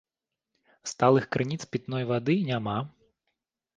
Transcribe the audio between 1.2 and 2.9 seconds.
крыніц пітной вады няма.